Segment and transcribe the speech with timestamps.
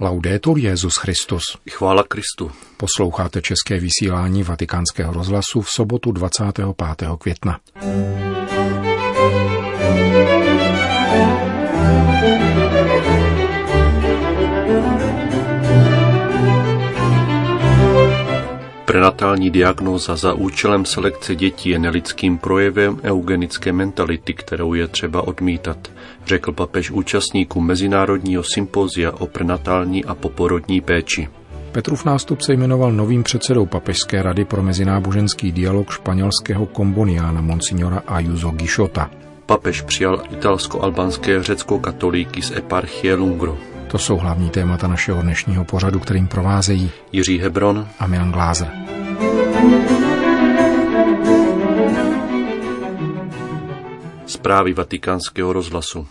[0.00, 1.42] Laudetur Jezus Christus.
[1.70, 2.50] Chvála Kristu.
[2.76, 7.08] Posloucháte české vysílání Vatikánského rozhlasu v sobotu 25.
[7.18, 7.60] května.
[18.94, 25.90] Prenatální diagnóza za účelem selekce dětí je nelidským projevem eugenické mentality, kterou je třeba odmítat,
[26.26, 31.28] řekl papež účastníkům Mezinárodního sympózia o prenatální a poporodní péči.
[31.72, 39.10] Petrův nástupce jmenoval novým předsedou Papežské rady pro mezináboženský dialog španělského komboniána Monsignora Ayuso Gishota.
[39.46, 43.73] Papež přijal italsko-albánské řecko-katolíky z eparchie Lungro.
[43.94, 48.70] To jsou hlavní témata našeho dnešního pořadu, kterým provázejí Jiří Hebron a Milan Glázer.
[54.26, 56.08] Zprávy vatikánského rozhlasu.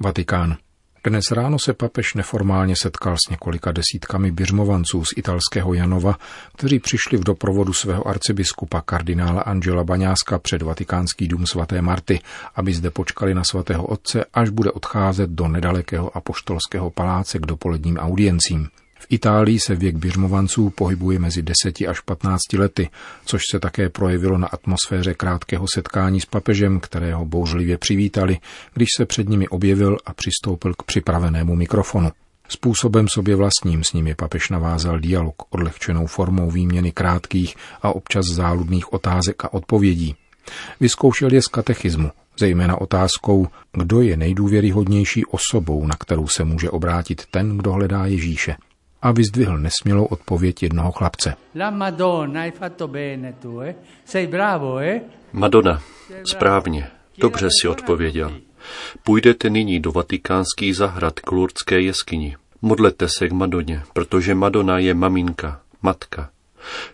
[0.00, 0.56] Vatikán.
[1.06, 6.18] Dnes ráno se papež neformálně setkal s několika desítkami běžmovanců z italského Janova,
[6.56, 12.20] kteří přišli v doprovodu svého arcibiskupa kardinála Angela Baňáska před vatikánský dům svaté Marty,
[12.54, 17.96] aby zde počkali na svatého otce, až bude odcházet do nedalekého apoštolského paláce k dopoledním
[17.96, 18.68] audiencím.
[19.08, 22.90] Itálii se věk běžmovanců pohybuje mezi 10 až 15 lety,
[23.24, 28.38] což se také projevilo na atmosféře krátkého setkání s papežem, kterého bouřlivě přivítali,
[28.74, 32.10] když se před nimi objevil a přistoupil k připravenému mikrofonu.
[32.48, 38.92] Způsobem sobě vlastním s nimi papež navázal dialog odlehčenou formou výměny krátkých a občas záludných
[38.92, 40.14] otázek a odpovědí.
[40.80, 42.10] Vyzkoušel je z katechismu,
[42.40, 48.56] zejména otázkou, kdo je nejdůvěryhodnější osobou, na kterou se může obrátit ten, kdo hledá Ježíše
[49.06, 51.34] a vyzdvihl nesmělou odpověď jednoho chlapce.
[51.56, 52.46] La Madonna,
[54.80, 55.00] eh?
[55.32, 55.82] Madonna,
[56.24, 58.40] správně, dobře si odpověděl.
[59.02, 62.36] Půjdete nyní do vatikánských zahrad k Lurdské jeskyni.
[62.62, 66.30] Modlete se k Madoně, protože Madonna je maminka, matka.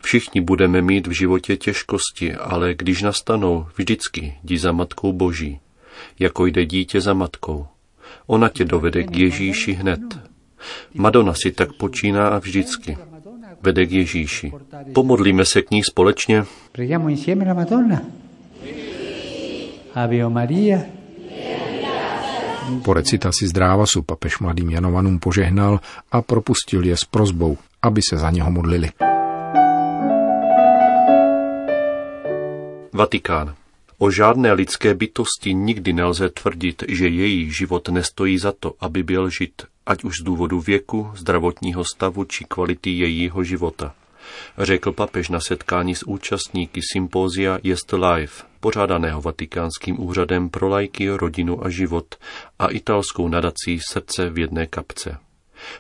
[0.01, 5.61] Všichni budeme mít v životě těžkosti, ale když nastanou, vždycky jdi za matkou boží,
[6.19, 7.67] jako jde dítě za matkou.
[8.27, 10.01] Ona tě dovede k Ježíši hned,
[10.95, 12.97] Madonna si tak počíná a vždycky
[13.63, 14.53] vede k Ježíši.
[14.95, 16.45] Pomodlíme se k ní společně.
[22.85, 25.81] Po recitaci zdrávasu papež mladým Janovanům požehnal
[26.13, 28.91] a propustil je s prozbou, aby se za něho modlili.
[32.93, 33.55] Vatikán.
[34.03, 39.31] O žádné lidské bytosti nikdy nelze tvrdit, že její život nestojí za to, aby byl
[39.31, 43.95] žit, ať už z důvodu věku, zdravotního stavu či kvality jejího života.
[44.59, 51.65] Řekl papež na setkání s účastníky sympózia Jest Life, pořádaného Vatikánským úřadem pro lajky, rodinu
[51.67, 52.15] a život
[52.59, 55.19] a italskou nadací Srdce v jedné kapce.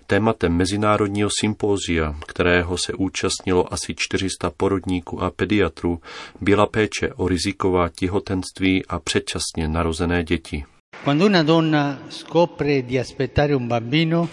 [0.06, 6.00] Tématem mezinárodního sympózia, kterého se účastnilo asi 400 porodníků a pediatrů,
[6.40, 10.64] byla péče o riziková těhotenství a předčasně narozené děti.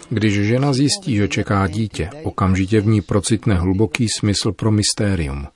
[0.10, 5.48] Když žena zjistí, že čeká dítě, okamžitě v ní procitne hluboký smysl pro mystérium.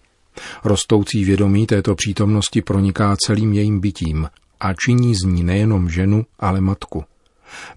[0.63, 4.27] Rostoucí vědomí této přítomnosti proniká celým jejím bytím
[4.59, 7.03] a činí z ní nejenom ženu, ale matku.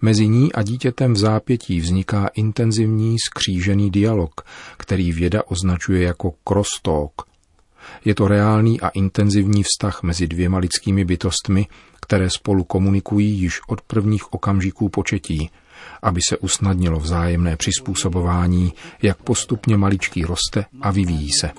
[0.02, 4.40] Mezi ní a dítětem v zápětí vzniká intenzivní skřížený dialog,
[4.76, 7.22] který věda označuje jako crosstalk.
[8.04, 11.66] Je to reálný a intenzivní vztah mezi dvěma lidskými bytostmi,
[12.00, 15.50] které spolu komunikují již od prvních okamžiků početí,
[16.02, 18.72] aby se usnadnilo vzájemné přizpůsobování,
[19.02, 21.50] jak postupně maličký roste a vyvíjí se.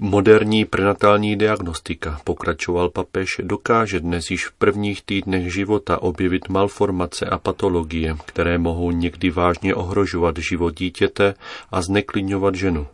[0.00, 7.38] Moderní prenatální diagnostika, pokračoval papež, dokáže dnes již v prvních týdnech života objevit malformace a
[7.38, 11.34] patologie, které mohou někdy vážně ohrožovat život dítěte
[11.70, 12.86] a zneklidňovat ženu.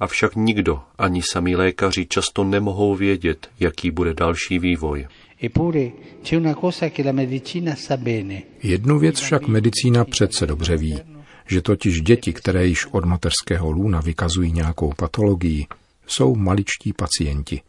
[0.00, 5.06] Avšak nikdo, ani sami lékaři často nemohou vědět, jaký bude další vývoj.
[8.62, 10.98] Jednu věc však medicína přece dobře ví,
[11.46, 15.66] že totiž děti, které již od mateřského lůna vykazují nějakou patologii,
[16.08, 17.60] jsou maličtí pacienti,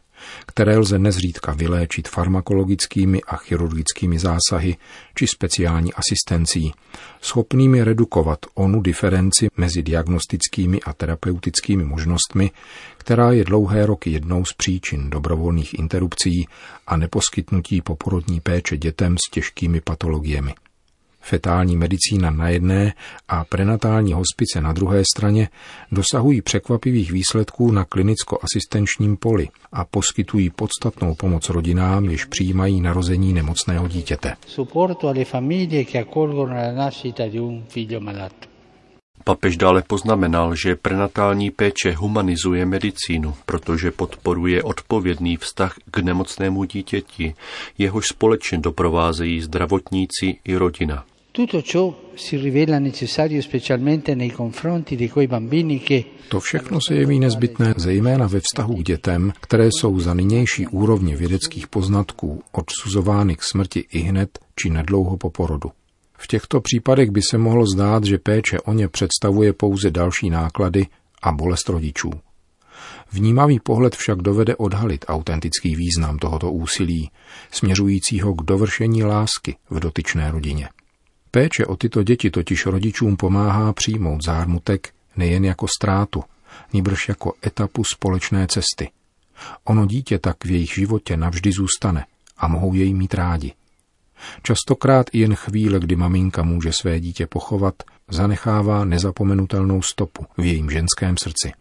[0.46, 4.76] které lze nezřídka vyléčit farmakologickými a chirurgickými zásahy
[5.14, 6.72] či speciální asistencí,
[7.20, 12.50] schopnými redukovat onu diferenci mezi diagnostickými a terapeutickými možnostmi,
[12.96, 16.48] která je dlouhé roky jednou z příčin dobrovolných interrupcí
[16.86, 20.54] a neposkytnutí poporodní péče dětem s těžkými patologiemi.
[21.20, 22.92] Fetální medicína na jedné
[23.28, 25.48] a prenatální hospice na druhé straně
[25.92, 33.88] dosahují překvapivých výsledků na klinicko-asistenčním poli a poskytují podstatnou pomoc rodinám, jež přijímají narození nemocného
[33.88, 34.36] dítěte.
[39.24, 47.34] Papež dále poznamenal, že prenatální péče humanizuje medicínu, protože podporuje odpovědný vztah k nemocnému dítěti,
[47.78, 51.04] jehož společně doprovázejí zdravotníci i rodina.
[56.28, 61.16] To všechno se jeví nezbytné zejména ve vztahu k dětem, které jsou za nynější úrovně
[61.16, 65.70] vědeckých poznatků odsuzovány k smrti i hned či nedlouho po porodu.
[66.18, 70.86] V těchto případech by se mohlo zdát, že péče o ně představuje pouze další náklady
[71.22, 72.10] a bolest rodičů.
[73.12, 77.10] Vnímavý pohled však dovede odhalit autentický význam tohoto úsilí,
[77.50, 80.68] směřujícího k dovršení lásky v dotyčné rodině.
[81.30, 86.24] Péče o tyto děti totiž rodičům pomáhá přijmout zármutek nejen jako ztrátu,
[86.72, 88.90] níbrž jako etapu společné cesty.
[89.64, 92.06] Ono dítě tak v jejich životě navždy zůstane
[92.38, 93.52] a mohou jej mít rádi.
[94.42, 97.74] Častokrát i jen chvíle, kdy maminka může své dítě pochovat,
[98.08, 101.52] zanechává nezapomenutelnou stopu v jejím ženském srdci.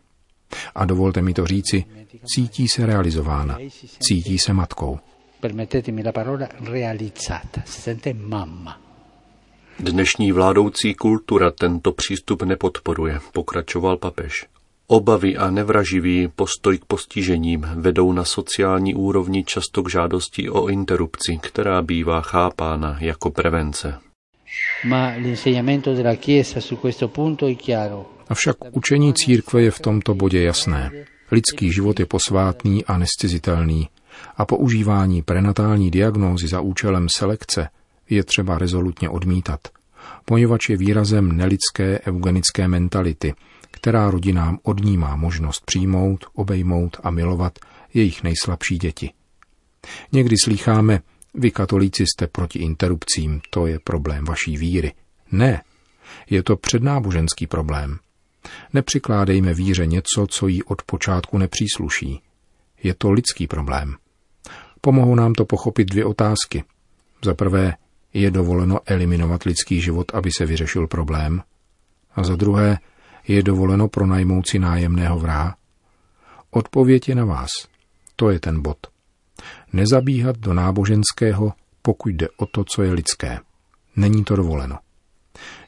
[0.76, 1.86] A dovolte mi to říci,
[2.36, 3.58] cítí se realizována,
[4.00, 5.00] cítí se matkou.
[5.40, 8.89] Permettetemi la parola realizzata, si sente mamma.
[9.80, 14.46] Dnešní vládoucí kultura tento přístup nepodporuje, pokračoval papež.
[14.88, 21.40] Obavy a nevraživý postoj k postižením vedou na sociální úrovni často k žádosti o interrupci,
[21.42, 24.00] která bývá chápána jako prevence.
[28.30, 30.92] Avšak učení církve je v tomto bodě jasné.
[31.32, 33.90] Lidský život je posvátný a nescizitelný
[34.38, 37.70] a používání prenatální diagnózy za účelem selekce
[38.10, 39.60] je třeba rezolutně odmítat,
[40.26, 43.34] poněvadž je výrazem nelidské eugenické mentality,
[43.72, 47.60] která rodinám odnímá možnost přijmout, obejmout a milovat
[47.94, 49.12] jejich nejslabší děti.
[50.12, 51.02] Někdy slýcháme,
[51.34, 54.94] vy katolíci jste proti interrupcím, to je problém vaší víry.
[55.32, 55.62] Ne,
[56.30, 58.00] je to přednáboženský problém.
[58.74, 62.22] Nepřikládejme víře něco, co jí od počátku nepřísluší.
[62.84, 63.96] Je to lidský problém.
[64.82, 66.64] Pomohou nám to pochopit dvě otázky.
[67.26, 67.74] Za prvé,
[68.14, 71.42] je dovoleno eliminovat lidský život, aby se vyřešil problém?
[72.16, 72.78] A za druhé,
[73.28, 75.56] je dovoleno pronajmout si nájemného vraha?
[76.52, 77.50] Odpověď je na vás.
[78.16, 78.78] To je ten bod.
[79.74, 83.40] Nezabíhat do náboženského, pokud jde o to, co je lidské.
[83.96, 84.78] Není to dovoleno.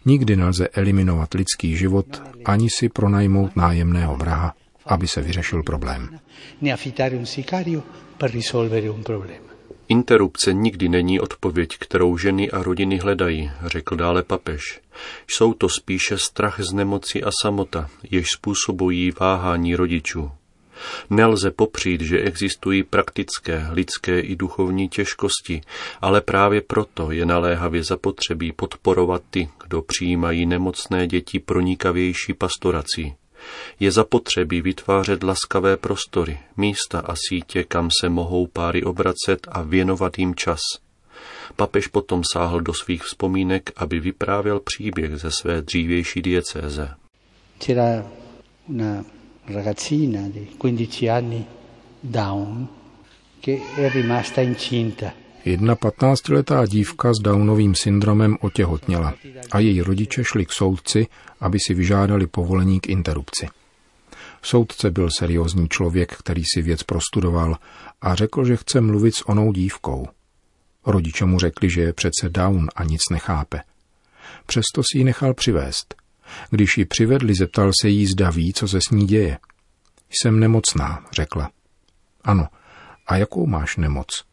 [0.06, 4.54] Nikdy nelze eliminovat lidský život, ani si pronajmout nájemného vraha,
[4.86, 6.20] aby se vyřešil problém.
[9.92, 14.82] Interrupce nikdy není odpověď, kterou ženy a rodiny hledají, řekl dále papež.
[15.28, 20.32] Jsou to spíše strach z nemoci a samota, jež způsobují váhání rodičů.
[21.10, 25.62] Nelze popřít, že existují praktické, lidské i duchovní těžkosti,
[26.02, 33.16] ale právě proto je naléhavě zapotřebí podporovat ty, kdo přijímají nemocné děti pronikavější pastorací.
[33.80, 40.20] Je zapotřebí vytvářet laskavé prostory, místa a sítě, kam se mohou páry obracet a věnovat
[40.20, 40.60] jim čas.
[41.56, 46.90] Papež potom sáhl do svých vzpomínek, aby vyprávěl příběh ze své dřívější diecéze.
[47.60, 48.06] C'era
[48.68, 49.06] una
[49.48, 51.46] ragazzina di 15 anni
[52.04, 52.68] Down
[53.40, 55.21] che è rimasta incinta.
[55.46, 59.14] Jedna patnáctiletá dívka s Downovým syndromem otěhotněla
[59.52, 61.08] a její rodiče šli k soudci,
[61.40, 63.48] aby si vyžádali povolení k interrupci.
[64.42, 67.58] Soudce byl seriózní člověk, který si věc prostudoval
[68.02, 70.08] a řekl, že chce mluvit s onou dívkou.
[70.86, 73.62] Rodiče mu řekli, že je přece Down a nic nechápe.
[74.46, 75.96] Přesto si ji nechal přivést.
[76.50, 79.38] Když ji přivedli, zeptal se jí, zda ví, co se s ní děje.
[80.10, 81.52] Jsem nemocná, řekla.
[82.24, 82.48] Ano,
[83.08, 84.31] a jakou máš nemoc?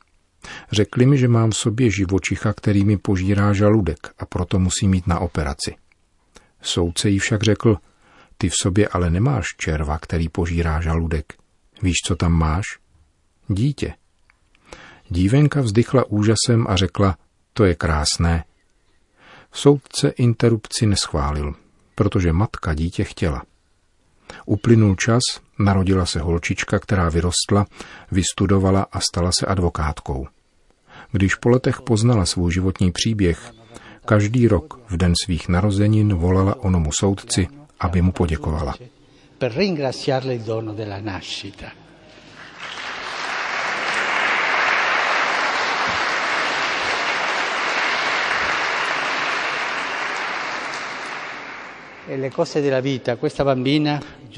[0.73, 5.07] Řekli mi, že mám v sobě živočicha, který mi požírá žaludek a proto musím mít
[5.07, 5.75] na operaci.
[6.63, 7.77] Soudce jí však řekl,
[8.39, 11.33] ty v sobě ale nemáš červa, který požírá žaludek.
[11.83, 12.65] Víš, co tam máš?
[13.49, 13.95] Dítě.
[15.09, 17.19] Dívenka vzdychla úžasem a řekla,
[17.53, 18.45] to je krásné.
[19.53, 21.55] Soudce interrupci neschválil,
[21.95, 23.43] protože matka dítě chtěla.
[24.47, 25.23] Uplynul čas,
[25.59, 27.67] narodila se holčička, která vyrostla,
[28.13, 30.27] vystudovala a stala se advokátkou.
[31.13, 33.53] Když po letech poznala svůj životní příběh,
[34.05, 37.49] každý rok v den svých narozenin volala onomu soudci,
[37.81, 38.75] aby mu poděkovala.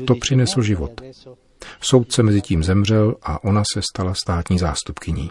[0.06, 1.00] To přinesl život.
[1.80, 5.30] Soudce mezi tím zemřel a ona se stala státní zástupkyní.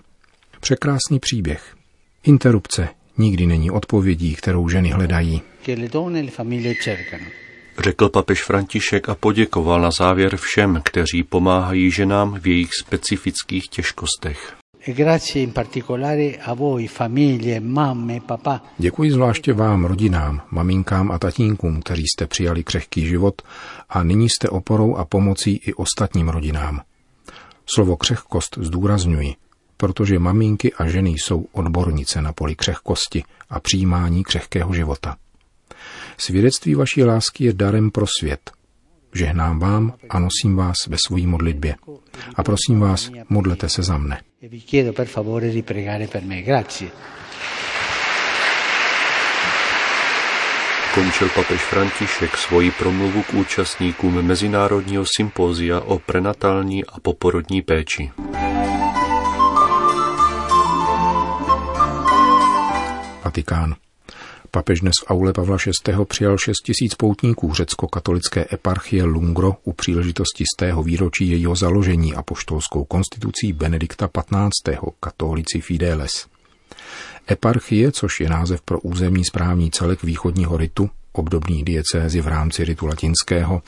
[0.60, 1.75] Překrásný příběh.
[2.24, 5.41] Interrupce nikdy není odpovědí, kterou ženy hledají.
[7.79, 14.59] Řekl papež František a poděkoval na závěr všem, kteří pomáhají ženám v jejich specifických těžkostech.
[18.77, 23.41] Děkuji zvláště vám, rodinám, maminkám a tatínkům, kteří jste přijali křehký život
[23.89, 26.81] a nyní jste oporou a pomocí i ostatním rodinám.
[27.75, 29.36] Slovo křehkost zdůrazňuji,
[29.77, 35.15] protože maminky a ženy jsou odbornice na poli křehkosti a přijímání křehkého života.
[36.17, 38.51] Svědectví vaší lásky je darem pro svět.
[39.13, 41.75] Žehnám vám a nosím vás ve svojí modlitbě.
[42.36, 44.22] A prosím vás, modlete se za mne.
[50.94, 58.12] Končil papež František svoji promluvu k účastníkům Mezinárodního sympózia o prenatální a poporodní péči.
[63.24, 63.75] Vatikán.
[64.51, 66.06] Papež dnes v aule Pavla VI.
[66.06, 72.22] přijal 6 tisíc poutníků řecko-katolické eparchie Lungro u příležitosti z tého výročí jejího založení a
[72.22, 74.77] poštolskou konstitucí Benedikta XV.
[75.00, 76.27] katolici Fideles.
[77.32, 82.86] Eparchie, což je název pro územní správní celek východního ritu, obdobný diecézi v rámci ritu
[82.86, 83.62] latinského,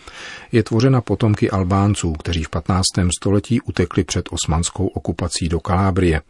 [0.51, 2.83] je tvořena potomky Albánců, kteří v 15.
[3.19, 6.21] století utekli před osmanskou okupací do Kalábrie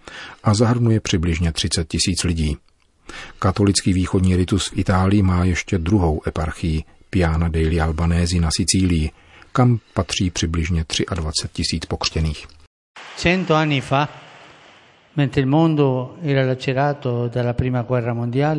[0.43, 2.58] a zahrnuje přibližně 30 tisíc lidí.
[3.39, 9.12] Katolický východní ritus v Itálii má ještě druhou eparchii Piana degli Albanesi na Sicílii,
[9.51, 12.48] kam patří přibližně 23 tisíc pokřtěných.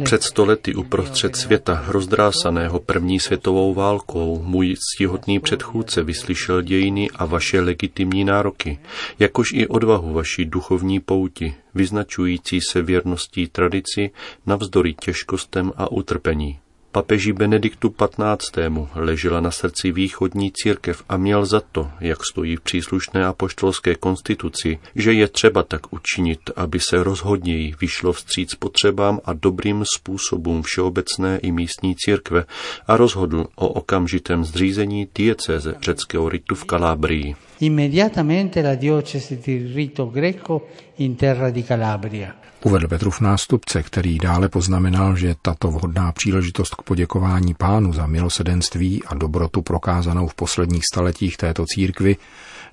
[0.05, 7.61] Před stolety uprostřed světa, rozdrásaného první světovou válkou, můj ctihodný předchůdce vyslyšel dějiny a vaše
[7.61, 8.79] legitimní nároky,
[9.19, 14.11] jakož i odvahu vaší duchovní pouti, vyznačující se věrností tradici
[14.47, 16.59] navzdory těžkostem a utrpení.
[16.93, 18.59] Papeži Benediktu XV.
[18.95, 24.79] ležela na srdci východní církev a měl za to, jak stojí v příslušné apoštolské konstituci,
[24.95, 31.39] že je třeba tak učinit, aby se rozhodněji vyšlo vstříc potřebám a dobrým způsobům všeobecné
[31.39, 32.45] i místní církve
[32.87, 37.37] a rozhodl o okamžitém zřízení diecéze řeckého ritu v Kalábrii.
[37.61, 40.67] Immediatamente la diocesi di rito greco
[40.99, 42.43] in terra di Calabria.
[42.65, 49.03] Uvedl Petrův nástupce, který dále poznamenal, že tato vhodná příležitost k poděkování pánu za milosedenství
[49.07, 52.17] a dobrotu prokázanou v posledních staletích této církvy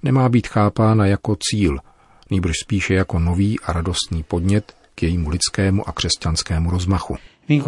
[0.04, 1.78] nemá být chápána jako cíl,
[2.32, 7.18] nýbrž spíše jako nový a radostný podnět k jejímu lidskému a křesťanskému rozmachu.
[7.50, 7.60] E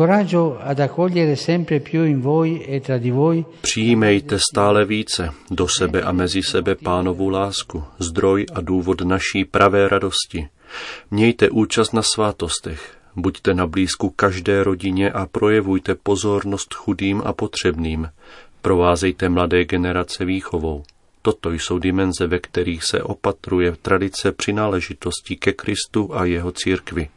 [3.62, 9.90] Přijímejte stále více do sebe a mezi sebe pánovu lásku, zdroj a důvod naší pravé
[9.90, 10.48] radosti–
[11.12, 18.10] Mějte účast na svátostech, buďte na blízku každé rodině a projevujte pozornost chudým a potřebným.
[18.62, 20.84] Provázejte mladé generace výchovou.
[21.22, 27.10] Toto jsou dimenze, ve kterých se opatruje tradice přináležitosti ke Kristu a jeho církvi.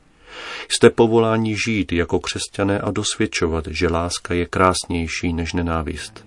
[0.68, 6.26] Jste povoláni žít jako křesťané a dosvědčovat, že láska je krásnější než nenávist.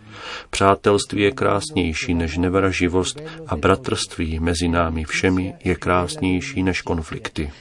[0.49, 7.51] Přátelství je krásnější než nevraživost a bratrství mezi námi všemi je krásnější než konflikty.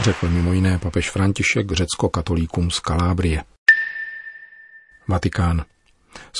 [0.00, 3.42] Řekl mimo jiné papež František řecko-katolíkům z Kalábrie.
[5.08, 5.64] Vatikán.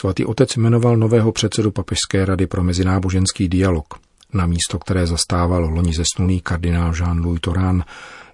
[0.01, 3.95] Svatý otec jmenoval nového předsedu Papežské rady pro mezináboženský dialog.
[4.33, 7.85] Na místo, které zastával loni zesnulý kardinál Jean-Louis Torán,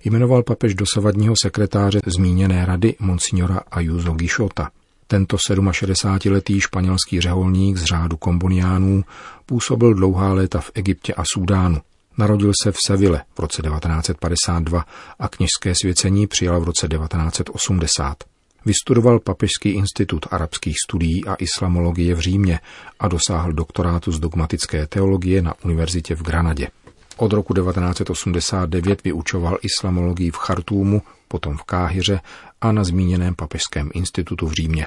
[0.04, 4.70] jmenoval papež dosavadního sekretáře zmíněné rady monsignora Ayuso Gishota.
[5.06, 9.04] Tento 67-letý španělský řeholník z řádu komboniánů
[9.46, 11.80] působil dlouhá léta v Egyptě a Súdánu.
[12.18, 14.84] Narodil se v Seville v roce 1952
[15.18, 18.16] a kněžské svěcení přijal v roce 1980.
[18.64, 22.60] Vystudoval Papežský institut arabských studií a islamologie v Římě
[23.00, 26.68] a dosáhl doktorátu z dogmatické teologie na univerzitě v Granadě.
[27.16, 32.20] Od roku 1989 vyučoval islamologii v Chartúmu, potom v Káhyře
[32.60, 34.86] a na zmíněném Papežském institutu v Římě.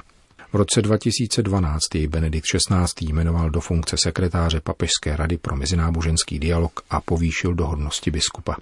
[0.53, 3.13] V roce 2012 jej Benedikt XVI.
[3.13, 8.55] jmenoval do funkce sekretáře Papežské rady pro mezináboženský dialog a povýšil do hodnosti biskupa.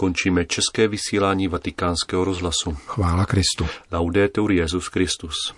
[0.00, 2.76] Končíme české vysílání vatikánského rozhlasu.
[2.86, 3.66] Chvála Kristu.
[3.92, 5.34] Laudetur Jezus Christus.